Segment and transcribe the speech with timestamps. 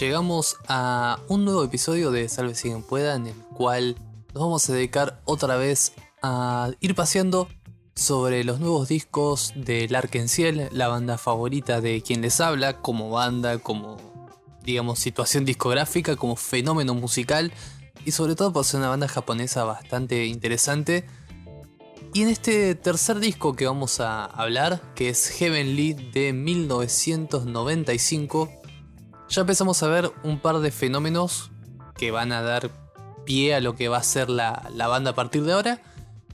[0.00, 3.96] llegamos a un nuevo episodio de Salve si quien pueda en el cual
[4.32, 5.92] nos vamos a dedicar otra vez
[6.22, 7.48] a ir paseando
[7.94, 13.58] sobre los nuevos discos de Larkenciel, la banda favorita de quien les habla, como banda,
[13.58, 13.96] como
[14.64, 17.52] digamos situación discográfica, como fenómeno musical
[18.04, 21.06] y sobre todo por ser una banda japonesa bastante interesante.
[22.12, 28.63] Y en este tercer disco que vamos a hablar, que es Heavenly de 1995,
[29.34, 31.50] ya empezamos a ver un par de fenómenos
[31.96, 32.70] que van a dar
[33.24, 35.82] pie a lo que va a ser la, la banda a partir de ahora.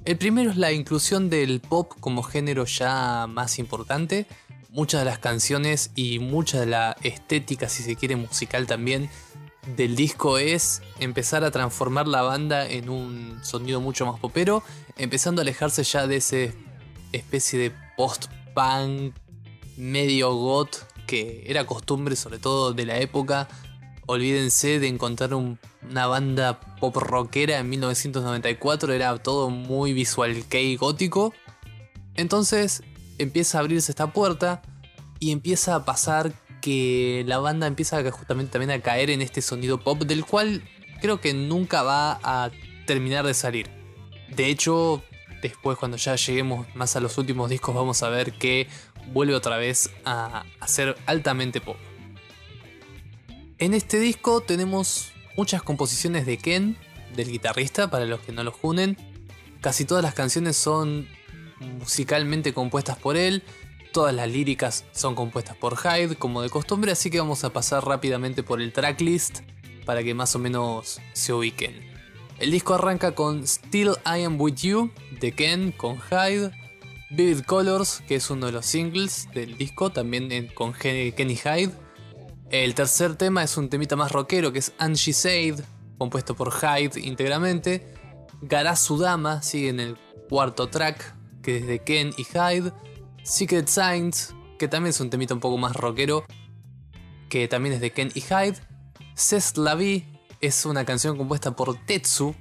[0.05, 4.27] El primero es la inclusión del pop como género ya más importante.
[4.69, 9.09] Muchas de las canciones y mucha de la estética, si se quiere, musical también,
[9.77, 14.63] del disco es empezar a transformar la banda en un sonido mucho más popero,
[14.99, 16.55] empezando a alejarse ya de ese
[17.13, 19.15] especie de post-punk
[19.77, 23.49] medio goth que era costumbre sobre todo de la época.
[24.07, 31.35] Olvídense de encontrar una banda pop rockera en 1994, era todo muy visual kei gótico.
[32.15, 32.85] Entonces
[33.19, 34.63] empieza a abrirse esta puerta
[35.19, 39.81] y empieza a pasar que la banda empieza justamente también a caer en este sonido
[39.81, 40.63] pop del cual
[41.01, 42.53] creo que nunca va a
[42.87, 43.69] terminar de salir.
[44.29, 45.03] De hecho,
[45.43, 48.69] después cuando ya lleguemos más a los últimos discos vamos a ver que
[49.13, 51.77] vuelve otra vez a, ser altamente pop.
[53.59, 56.77] En este disco tenemos muchas composiciones de Ken,
[57.15, 58.97] del guitarrista, para los que no lo unen.
[59.61, 61.09] Casi todas las canciones son
[61.79, 63.43] musicalmente compuestas por él.
[63.93, 67.85] Todas las líricas son compuestas por Hyde, como de costumbre, así que vamos a pasar
[67.85, 69.41] rápidamente por el tracklist
[69.85, 71.91] para que más o menos se ubiquen.
[72.39, 74.91] El disco arranca con Still I Am With You
[75.21, 76.53] de Ken con Hyde,
[77.11, 81.73] Vivid Colors, que es uno de los singles del disco, también con Kenny Hyde.
[82.51, 85.61] El tercer tema es un temita más rockero, que es Angie Said,
[85.99, 87.95] compuesto por Hyde íntegramente.
[88.43, 89.97] Garasudama sigue en el
[90.29, 92.73] cuarto track, que es de Ken y Hyde.
[93.25, 96.25] Secret Signs, que también es un temita un poco más rockero,
[97.29, 98.57] que también es de Ken y Hyde.
[99.17, 100.05] C'est la vie
[100.41, 102.37] es una canción compuesta por Tetsu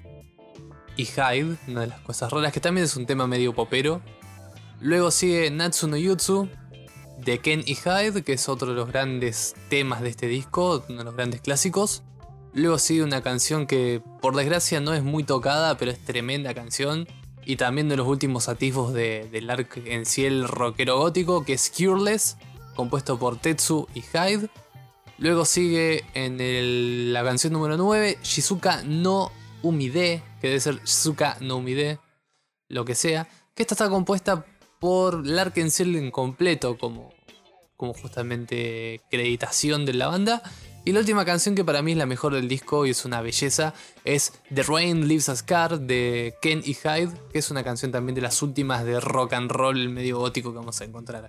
[0.96, 4.02] y Hyde, una de las cosas raras, que también es un tema medio popero,
[4.82, 6.48] Luego sigue Natsu no Yutsu
[7.18, 11.00] de Ken y Hyde, que es otro de los grandes temas de este disco, uno
[11.00, 12.04] de los grandes clásicos.
[12.54, 17.08] Luego sigue una canción que por desgracia no es muy tocada, pero es tremenda canción.
[17.46, 22.38] Y también de los últimos atisbos del arc en cielo rockero gótico, que es Cureless,
[22.76, 24.50] compuesto por Tetsu y Hyde.
[25.18, 31.58] Luego sigue en la canción número 9, Shizuka no Umide, que debe ser Shizuka no
[31.58, 32.00] Umide,
[32.70, 33.28] lo que sea.
[33.54, 34.46] Que esta está compuesta
[34.80, 37.14] por Larkensiel en completo como,
[37.78, 40.42] como justamente creditación de la banda.
[40.86, 43.22] Y la última canción que para mí es la mejor del disco y es una
[43.22, 43.74] belleza
[44.06, 48.16] es The Rain Leaves a Scar de Ken y Hyde, que es una canción también
[48.16, 51.28] de las últimas de rock and roll medio gótico que vamos a encontrar.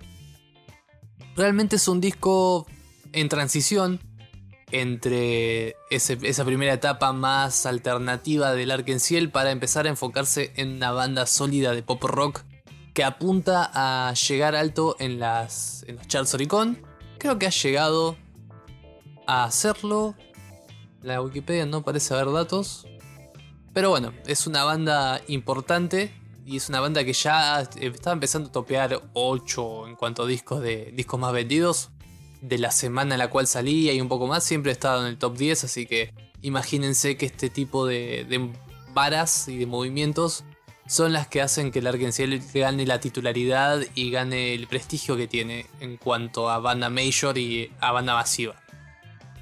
[1.35, 2.65] Realmente es un disco
[3.11, 3.99] en transición
[4.71, 11.25] entre esa primera etapa más alternativa del Arkenciel para empezar a enfocarse en una banda
[11.25, 12.43] sólida de pop rock
[12.93, 16.81] que apunta a llegar alto en, las, en los charts Oricon.
[17.17, 18.17] Creo que ha llegado
[19.27, 20.15] a hacerlo.
[21.01, 22.85] La Wikipedia no parece haber datos.
[23.73, 26.13] Pero bueno, es una banda importante
[26.45, 30.61] y es una banda que ya estaba empezando a topear 8 en cuanto a discos
[30.61, 31.89] de discos más vendidos
[32.41, 34.43] de la semana en la cual salía y un poco más.
[34.43, 38.51] Siempre he estado en el top 10, así que imagínense que este tipo de, de
[38.93, 40.43] varas y de movimientos
[40.91, 45.25] son las que hacen que el Arkansas gane la titularidad y gane el prestigio que
[45.25, 48.55] tiene en cuanto a banda major y a banda masiva.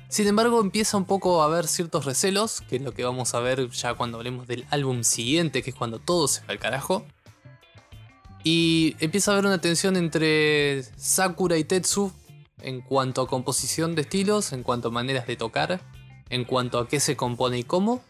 [0.10, 3.40] Sin embargo, empieza un poco a haber ciertos recelos, que es lo que vamos a
[3.40, 7.04] ver ya cuando hablemos del álbum siguiente, que es cuando todo se va al carajo.
[8.44, 12.12] Y empieza a haber una tensión entre Sakura y Tetsu
[12.62, 15.82] en cuanto a composición de estilos, en cuanto a maneras de tocar,
[16.30, 18.04] en cuanto a qué se compone y cómo.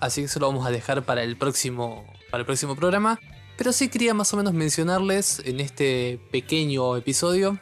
[0.00, 3.20] Así que eso lo vamos a dejar para el próximo, para el próximo programa.
[3.56, 7.60] Pero sí quería más o menos mencionarles en este pequeño episodio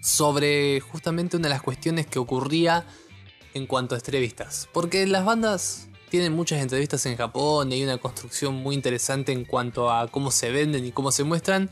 [0.00, 2.86] sobre justamente una de las cuestiones que ocurría
[3.52, 4.68] en cuanto a entrevistas.
[4.72, 9.44] Porque las bandas tienen muchas entrevistas en Japón y hay una construcción muy interesante en
[9.44, 11.70] cuanto a cómo se venden y cómo se muestran.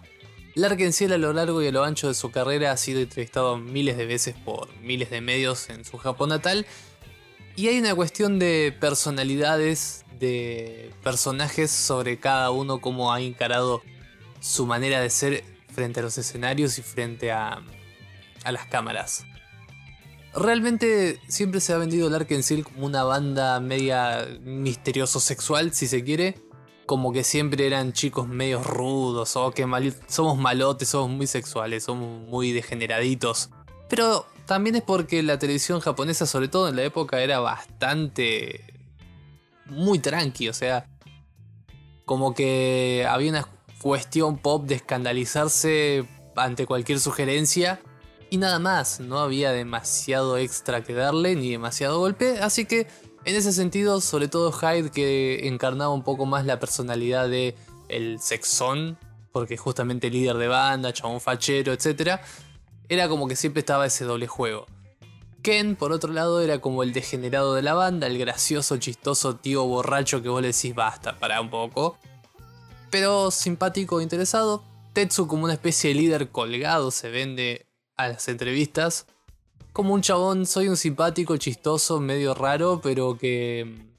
[0.55, 3.97] Larkensiel a lo largo y a lo ancho de su carrera ha sido entrevistado miles
[3.97, 6.67] de veces por miles de medios en su Japón natal
[7.57, 13.83] y hay una cuestión de personalidades, de personajes sobre cada uno, cómo ha encarado
[14.41, 17.63] su manera de ser frente a los escenarios y frente a,
[18.45, 19.25] a las cámaras.
[20.35, 26.03] Realmente siempre se ha vendido el Arkansas como una banda media misterioso sexual, si se
[26.03, 26.37] quiere.
[26.87, 29.67] Como que siempre eran chicos medio rudos, o que
[30.09, 33.51] somos malotes, somos muy sexuales, somos muy degeneraditos.
[33.89, 38.65] Pero también es porque la televisión japonesa, sobre todo en la época, era bastante...
[39.67, 40.87] muy tranqui, o sea...
[42.05, 43.49] Como que había una
[43.81, 46.05] cuestión pop de escandalizarse
[46.37, 47.81] ante cualquier sugerencia
[48.33, 52.87] y nada más, no había demasiado extra que darle ni demasiado golpe, así que
[53.27, 57.55] en ese sentido, sobre todo Hyde que encarnaba un poco más la personalidad de
[57.91, 58.97] el sexón,
[59.33, 62.23] porque justamente líder de banda, chabón fachero, etc.,
[62.93, 64.67] era como que siempre estaba ese doble juego.
[65.43, 69.65] Ken, por otro lado, era como el degenerado de la banda, el gracioso, chistoso tío
[69.65, 71.99] borracho que vos le decís basta, para un poco.
[72.91, 74.63] Pero simpático e interesado.
[74.93, 77.67] Tetsu como una especie de líder colgado se vende
[77.97, 79.07] a las entrevistas.
[79.73, 83.91] Como un chabón, soy un simpático, chistoso, medio raro, pero que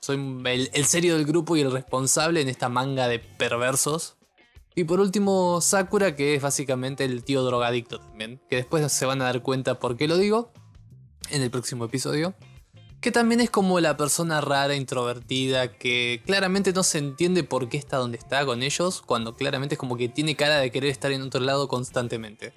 [0.00, 4.17] soy el, serio del grupo y el responsable en esta manga de perversos.
[4.78, 9.20] Y por último, Sakura, que es básicamente el tío drogadicto también, que después se van
[9.20, 10.52] a dar cuenta por qué lo digo
[11.30, 12.36] en el próximo episodio.
[13.00, 17.76] Que también es como la persona rara, introvertida, que claramente no se entiende por qué
[17.76, 21.10] está donde está con ellos, cuando claramente es como que tiene cara de querer estar
[21.10, 22.52] en otro lado constantemente.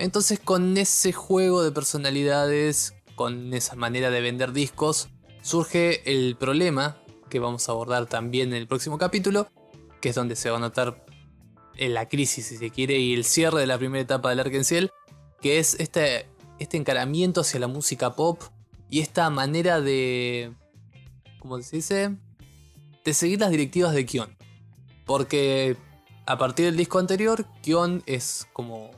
[0.00, 5.10] Entonces con ese juego de personalidades, con esa manera de vender discos,
[5.42, 6.96] surge el problema
[7.28, 9.46] que vamos a abordar también en el próximo capítulo,
[10.00, 11.04] que es donde se va a notar
[11.88, 14.90] la crisis, si se quiere, y el cierre de la primera etapa del Arkenciel,
[15.40, 16.26] que es este,
[16.58, 18.40] este encaramiento hacia la música pop
[18.90, 20.52] y esta manera de...
[21.38, 22.16] ¿Cómo se dice?
[23.04, 24.36] De seguir las directivas de Kion.
[25.06, 25.76] Porque
[26.26, 28.90] a partir del disco anterior, Kion es como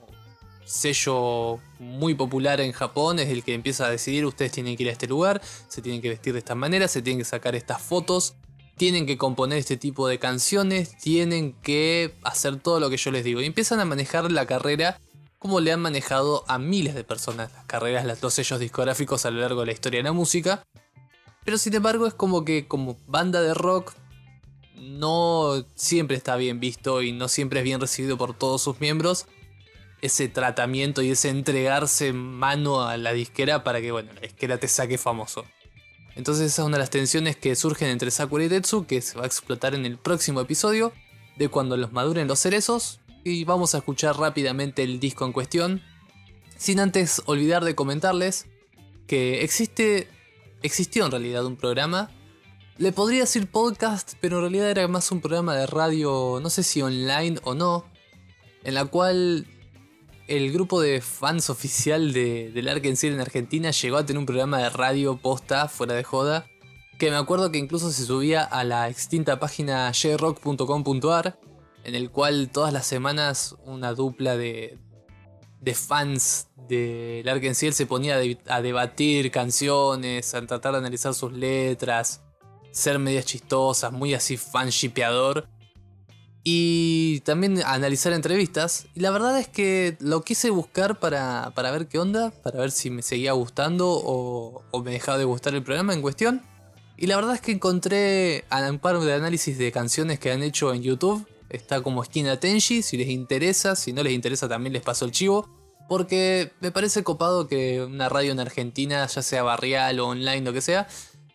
[0.64, 4.88] sello muy popular en Japón, es el que empieza a decidir ustedes tienen que ir
[4.88, 7.80] a este lugar, se tienen que vestir de esta manera, se tienen que sacar estas
[7.80, 8.34] fotos,
[8.76, 13.24] tienen que componer este tipo de canciones, tienen que hacer todo lo que yo les
[13.24, 13.40] digo.
[13.40, 14.98] Y empiezan a manejar la carrera
[15.38, 19.40] como le han manejado a miles de personas las carreras, los sellos discográficos a lo
[19.40, 20.64] largo de la historia de la música.
[21.44, 23.92] Pero sin embargo es como que como banda de rock
[24.76, 29.26] no siempre está bien visto y no siempre es bien recibido por todos sus miembros
[30.02, 34.68] ese tratamiento y ese entregarse mano a la disquera para que, bueno, la disquera te
[34.68, 35.44] saque famoso.
[36.14, 39.16] Entonces esa es una de las tensiones que surgen entre Sakura y Tetsu, que se
[39.16, 40.92] va a explotar en el próximo episodio,
[41.36, 45.82] de cuando los maduren los cerezos, y vamos a escuchar rápidamente el disco en cuestión,
[46.56, 48.46] sin antes olvidar de comentarles
[49.06, 50.08] que existe,
[50.62, 52.10] existió en realidad un programa,
[52.78, 56.62] le podría decir podcast, pero en realidad era más un programa de radio, no sé
[56.62, 57.86] si online o no,
[58.64, 59.46] en la cual
[60.36, 64.58] el grupo de fans oficial de, del Arkansas en Argentina llegó a tener un programa
[64.58, 66.46] de radio posta fuera de joda.
[66.98, 71.38] Que me acuerdo que incluso se subía a la extinta página jrock.com.ar,
[71.84, 74.78] en el cual todas las semanas una dupla de,
[75.60, 82.22] de fans del Arkansas se ponía a debatir canciones, a tratar de analizar sus letras,
[82.70, 85.46] ser medias chistosas, muy así fan shipeador
[86.44, 88.86] y también analizar entrevistas.
[88.94, 92.90] Y la verdad es que lo quise buscar para, ver qué onda, para ver si
[92.90, 96.42] me seguía gustando o, me dejaba de gustar el programa en cuestión.
[96.96, 100.72] Y la verdad es que encontré un par de análisis de canciones que han hecho
[100.74, 101.26] en YouTube.
[101.48, 105.12] Está como esquina Tenji, si les interesa, si no les interesa también les paso el
[105.12, 105.48] chivo.
[105.88, 110.52] Porque me parece copado que una radio en Argentina, ya sea barrial o online, lo
[110.52, 110.88] que sea,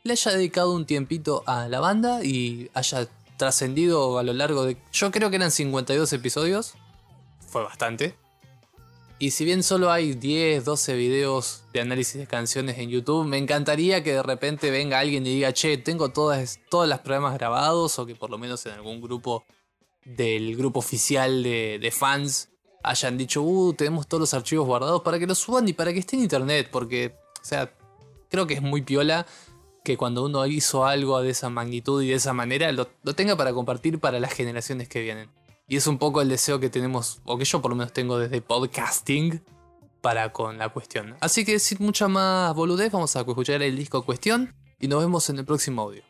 [0.03, 4.77] le haya dedicado un tiempito a la banda y haya trascendido a lo largo de...
[4.91, 6.73] Yo creo que eran 52 episodios.
[7.47, 8.15] Fue bastante.
[9.19, 13.37] Y si bien solo hay 10, 12 videos de análisis de canciones en YouTube, me
[13.37, 17.97] encantaría que de repente venga alguien y diga, che, tengo todas, todas las programas grabados
[17.97, 19.43] o que por lo menos en algún grupo
[20.05, 22.49] del grupo oficial de, de fans
[22.83, 25.99] hayan dicho, uh, tenemos todos los archivos guardados para que los suban y para que
[25.99, 27.73] esté en internet, porque, o sea,
[28.29, 29.25] creo que es muy piola
[29.87, 33.53] que cuando uno hizo algo de esa magnitud y de esa manera, lo, tenga para
[33.53, 35.29] compartir para las generaciones que vienen.
[35.65, 38.19] Y es un poco el deseo que tenemos, o que yo por lo menos tengo
[38.19, 39.41] desde podcasting,
[40.01, 41.15] para con la cuestión.
[41.21, 45.29] Así que sin mucha más boludez, vamos a escuchar el disco cuestión y nos vemos
[45.29, 46.03] en el próximo audio.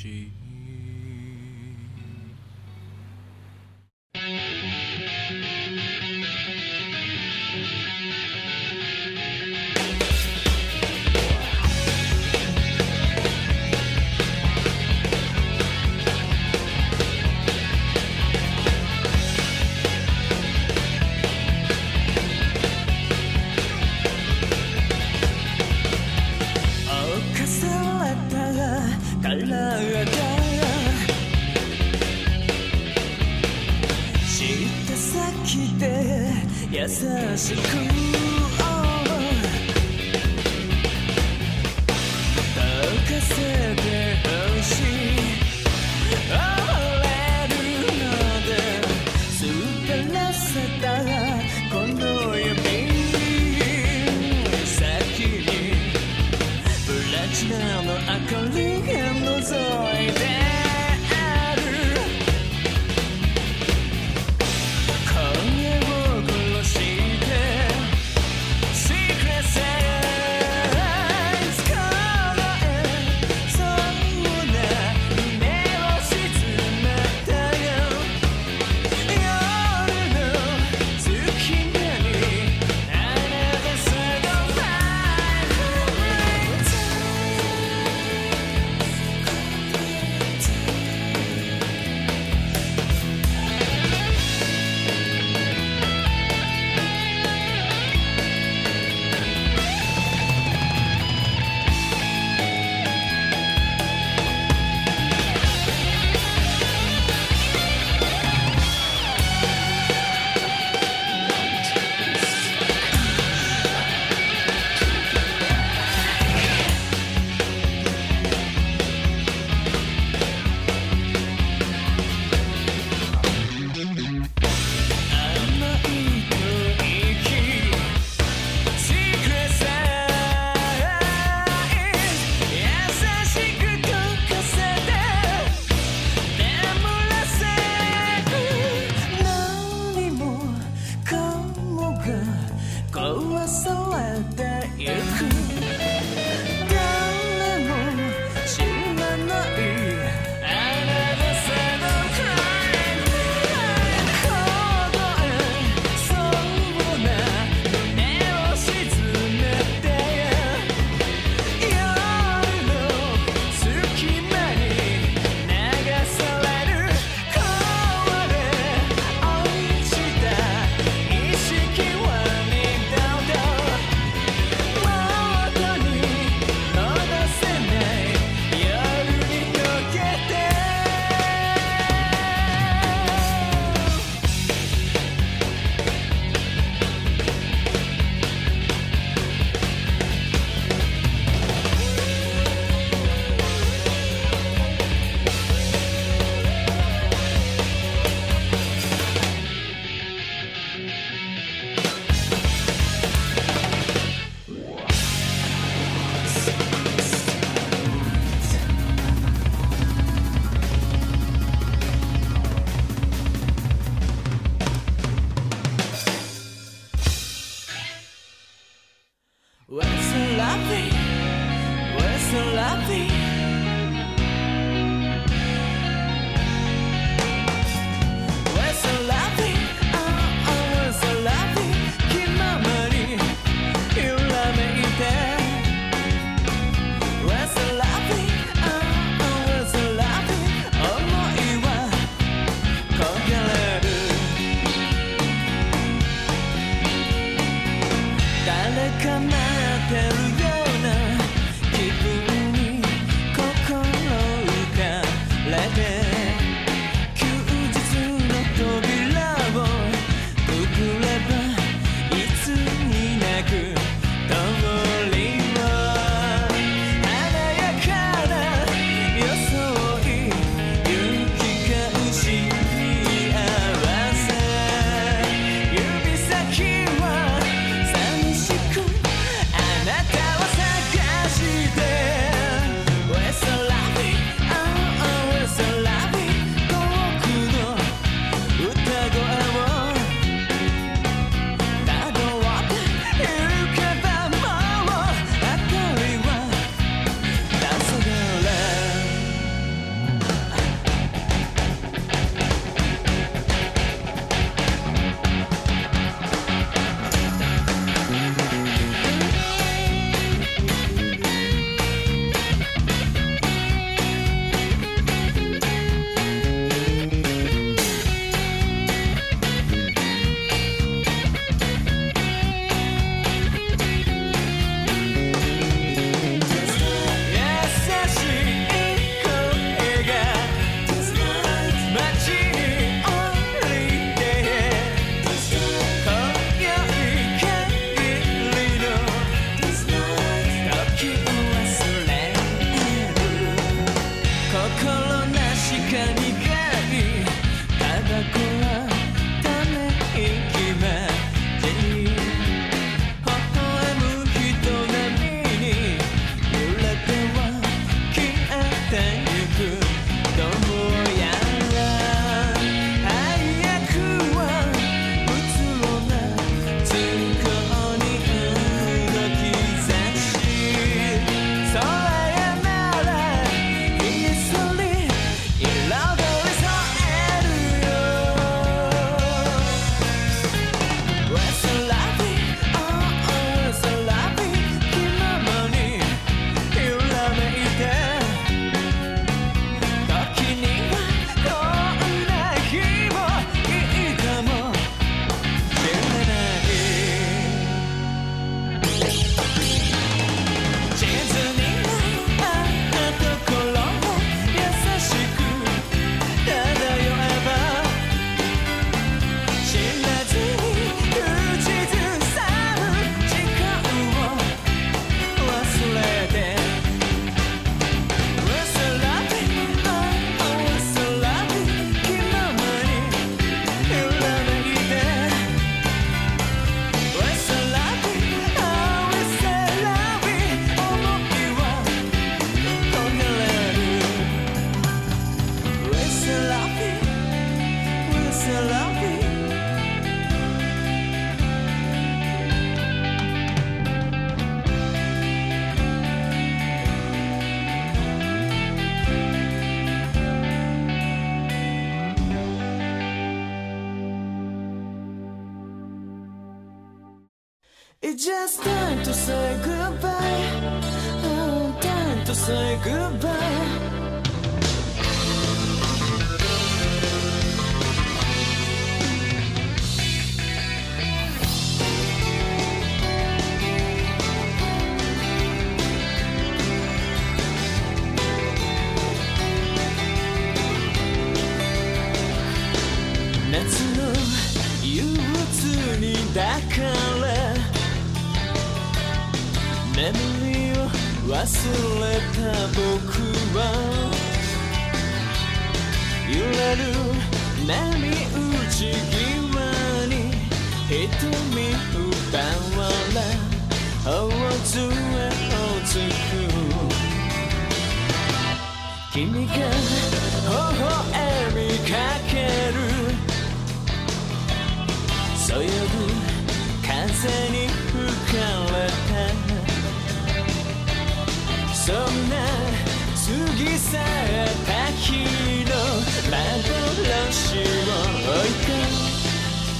[0.00, 0.39] she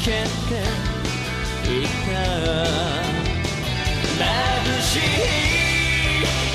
[0.02, 0.14] けて
[1.68, 2.22] いた
[4.16, 5.00] 眩しい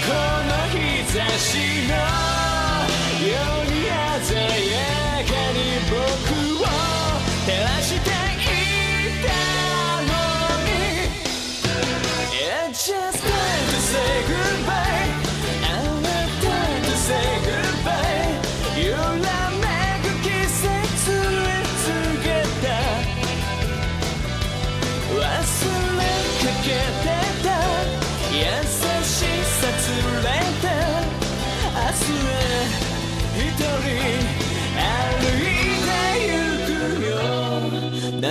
[0.03, 0.09] こ
[0.47, 2.24] の日差しの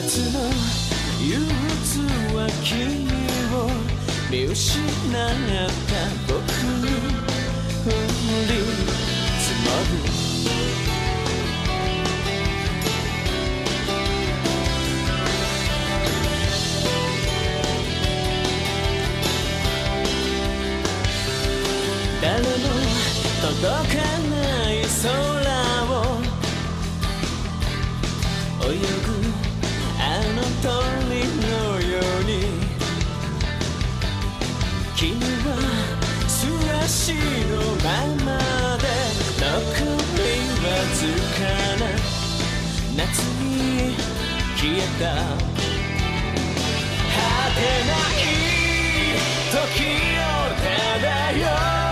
[0.07, 0.41] 夏の
[1.19, 2.03] 憂鬱
[2.37, 3.09] は君
[3.57, 3.73] を
[4.31, 4.91] 見失っ
[5.89, 5.93] た
[6.29, 6.37] 僕
[6.85, 7.25] に。
[7.85, 7.91] 振
[8.53, 8.84] り
[37.05, 37.87] しのま
[38.25, 38.29] ま
[38.79, 38.85] で。
[39.39, 39.45] 残
[40.17, 40.25] り
[40.65, 41.05] わず
[41.37, 41.45] か
[41.79, 41.87] な
[42.97, 43.95] 夏に
[44.57, 45.03] 消えた。
[47.13, 47.19] 果
[47.57, 48.25] てない
[49.53, 49.85] 時
[50.17, 51.84] を漂う。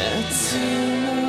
[0.00, 1.19] minutes.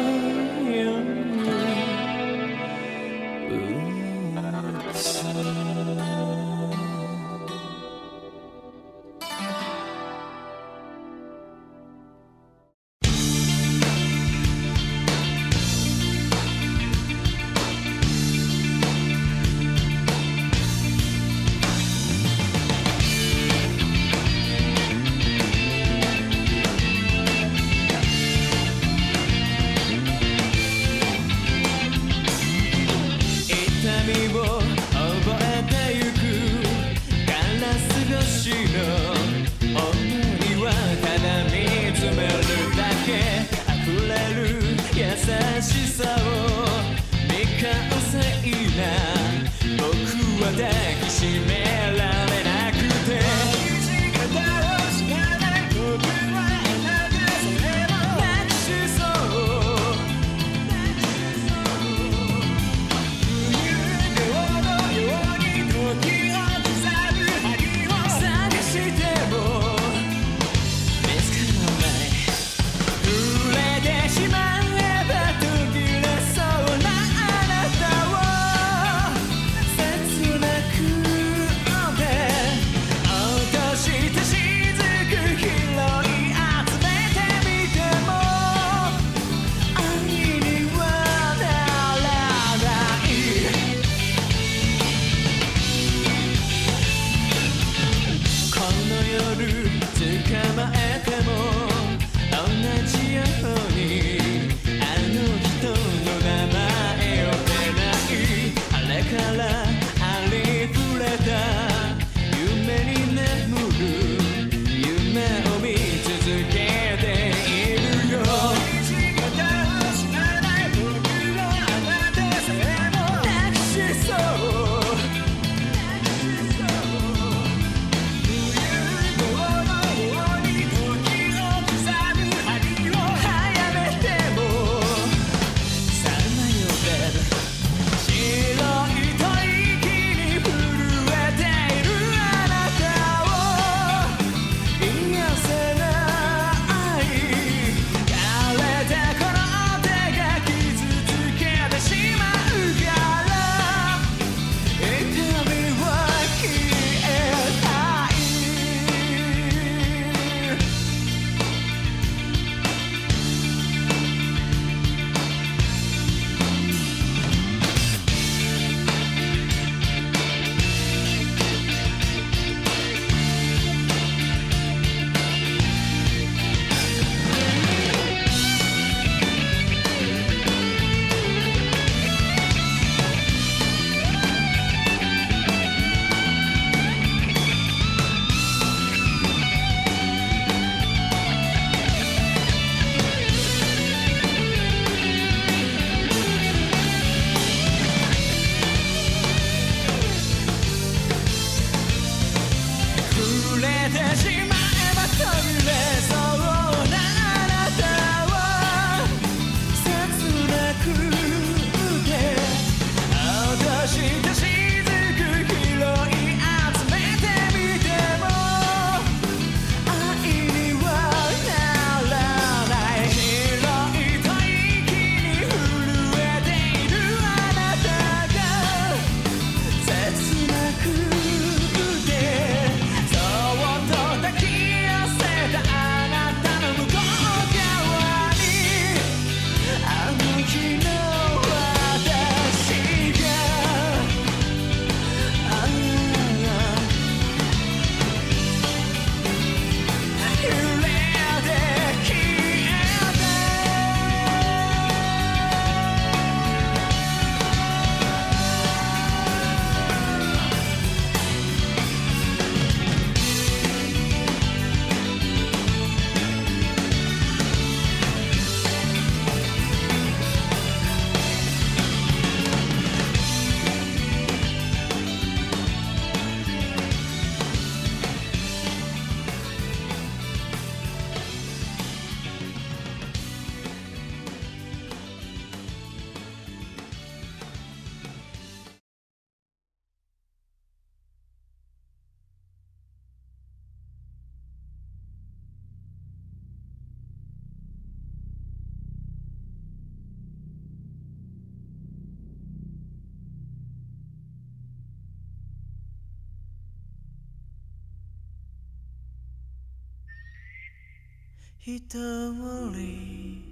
[312.74, 313.44] り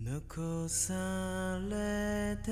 [0.00, 2.50] 残されて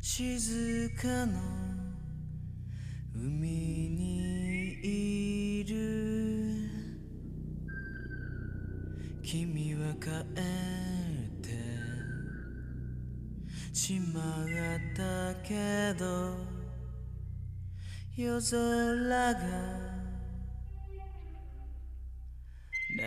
[0.00, 1.40] 静かな
[3.14, 4.12] 海に
[4.82, 5.72] いる。
[9.22, 10.22] 君は帰っ
[11.40, 11.48] て
[13.72, 16.36] しまったけど
[18.14, 19.91] 夜空が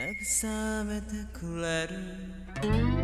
[0.05, 2.94] 慰めてくれる。